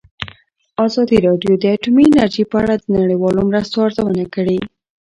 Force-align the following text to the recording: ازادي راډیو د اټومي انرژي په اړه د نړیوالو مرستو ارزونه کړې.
ازادي 0.85 1.17
راډیو 1.27 1.53
د 1.57 1.63
اټومي 1.75 2.03
انرژي 2.09 2.43
په 2.51 2.55
اړه 2.63 2.75
د 2.79 2.85
نړیوالو 2.99 3.41
مرستو 3.49 3.77
ارزونه 3.85 4.23
کړې. 4.35 4.59